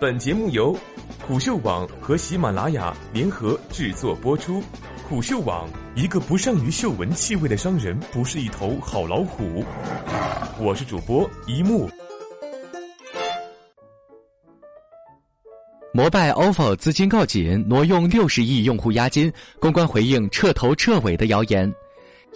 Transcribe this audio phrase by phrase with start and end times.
[0.00, 0.78] 本节目由
[1.26, 4.62] 虎嗅网和喜马拉雅联合制作播出。
[5.08, 9.64] 虎嗅网：一个不善于嗅闻气味的商人，不是一头好老虎。
[10.60, 11.90] 我是主播一木。
[15.92, 21.68] 摩拜 ofo 资金告紧，挪用六十亿用户押金，公关回应彻头彻尾的谣言。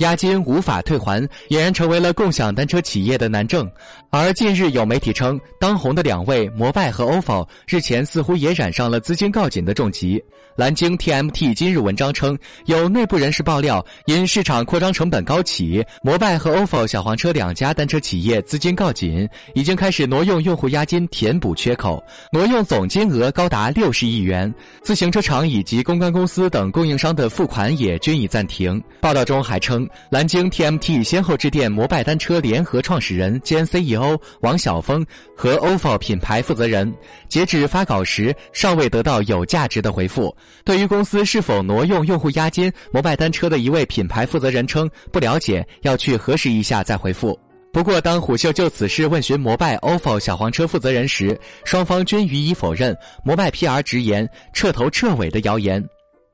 [0.02, 3.70] 押金无法退还，俨然成为了共享单车企业的难症。
[4.10, 10.22] 而近日有媒体称，当红的两位摩拜和 ofo 日前似乎也染上了资金告紧的重疾。
[10.57, 24.52] 蓝鲸 TMT 今日文章称，有内部人士爆料，因市场扩张成本高企，摩拜和 ofo 小黄车两家单车企业资金告紧，已经开始挪用用户押金填补缺口，挪用总金额高达六十亿元。
[24.82, 28.82] 自行车厂以及公关公司等供应商的付款也均已暂停。
[29.00, 29.88] 报道中还称。
[30.10, 35.05] 蓝鲸 TMT 先后致电摩拜单车联合创始人兼 CEO 王晓峰
[35.36, 36.92] 和 ofo 品牌负责人，
[37.28, 40.34] 截止发稿时尚未得到有价值的回复。
[40.64, 47.38] 对于公司是否挪用用户押金，摩拜单车的一位品牌负责人称不了解，要去核实一下再回复。
[47.72, 52.94] 不过，当虎嗅就此事问询摩拜 ofo 小黄车负责人时，双方均予以否认。
[53.24, 55.82] 摩拜 PR 直言彻头彻尾的谣言。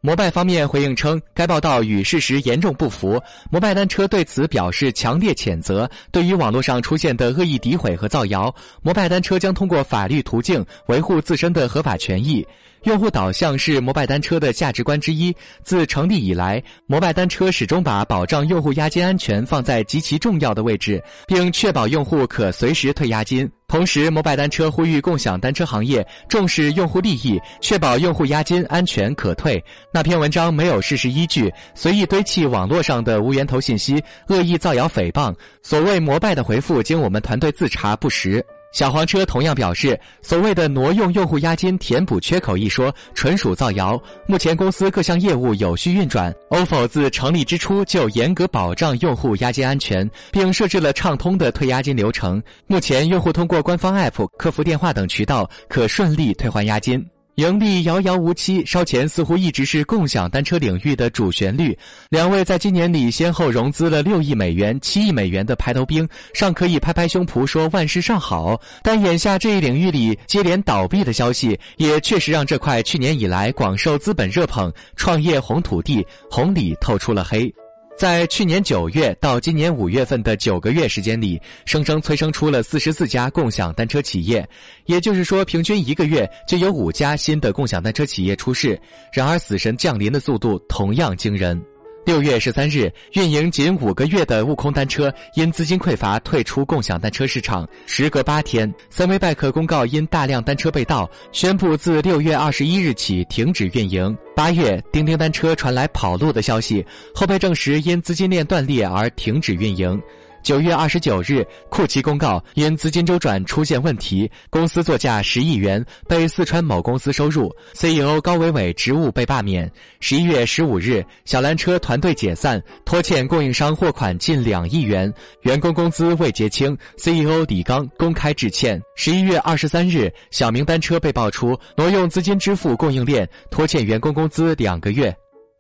[0.01, 3.21] 摩拜方面回应称，该报道与事实严重不符。
[3.51, 5.91] 摩拜单车对此表示强烈谴责。
[6.13, 12.47] 对于网络上出现的恶意诋毁和造谣，摩拜单车将通过法律途径维护自身的合法权益。
[12.85, 15.35] 用户导向是摩拜单车的价值观之一。
[15.63, 23.51] 自成立以来，摩拜单车始终把保障用户押金安全放在极其重要的位置，并确保用户可随时退押金。
[23.67, 29.63] 同时，摩拜单车呼吁共享单车行业重视用户利益，确保用户押金安全可退。
[29.93, 35.35] 那篇文章没有事实依据，随意堆砌网络上的无源头信息，恶意造谣诽谤。
[35.63, 38.43] 所谓摩拜的回复，经我们团队自查不实。
[38.79, 44.01] 小黄车同样表示，所谓的挪用用户押金填补缺口一说纯属造谣。
[44.29, 52.41] 目前公司各项业务有序运转，ofo 自成立之初就严格保障用户押金安全，并设置了畅通的退押金流程。
[52.69, 57.05] 目前用户通过官方 app、客服电话等渠道可顺利退还押金。
[57.39, 61.79] 盈利遥遥无期，烧钱似乎一直是共享单车领域的主旋律。
[62.11, 68.61] 两位在今年里先后融资了六亿美元、七亿美元的排头兵，尚可以拍拍胸脯说万事尚好。
[68.83, 77.55] 但眼下这一领域里接连倒闭的消息，也确实让这块去年以来广受资本热捧、创业红土地红里透出了黑。
[77.99, 84.49] 在去年九月到今年五月份的九个月时间里，生生催生出了四十四家共享单车企业，
[84.87, 88.81] 也就是说，平均一个月就有五家新的共享单车企业出世。
[89.13, 91.61] 然而，死神降临的速度同样惊人。
[92.09, 97.69] 六月十三日，运营仅五个月的悟空单车因资金匮乏退出共享单车市场。
[97.85, 104.17] 时隔八天，三维拜克公告因大量单车被盗，宣布自六月二十一日起停止运营。
[104.35, 106.83] 八月，叮叮单车传来跑路的消息，
[107.15, 110.01] 后被证实因资金链断裂而停止运营。
[110.49, 119.71] 九月二十九日，酷奇公告因资金周转出现问题，公司作价十亿元被四川某公司收入，CEO 高伟伟职务被罢免。
[120.01, 128.81] 十一月十五日，小蓝车团队解散，拖欠供应商货款近两亿元，员工工资未结清，CEO 李刚公开致歉。
[128.97, 135.15] 十一月二十三日，小明单车被爆出挪用资金支付供应链，拖欠员工工资两个月。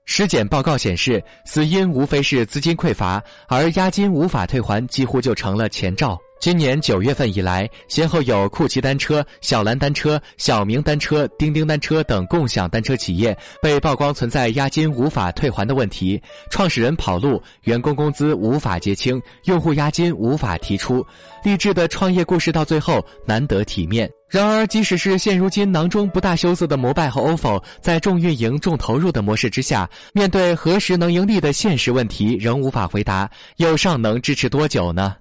[0.09, 6.19] 尸检报告显示，死因无非是资金匮乏，而押金无法退还，几乎就成了前兆。
[6.41, 21.04] 今年九月份以来，先后有酷骑单车、小蓝单车、小明单车、钉钉单车等共享单车企业被曝光存在押金无法退还的问题，创始人跑路，员工工资无法结清，用户押金无法提出，
[21.43, 24.09] 励志的创业故事到最后难得体面。
[24.28, 35.16] 然而，即使是现如今囊中不大羞涩的摩拜和 ofo，在重运营、重投入的模式之下，面对何时能盈利的现实问题，仍无法回答，又尚能支持多久呢？